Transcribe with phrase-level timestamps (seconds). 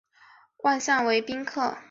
[0.03, 0.07] 时
[0.63, 1.77] 称闲乐先生。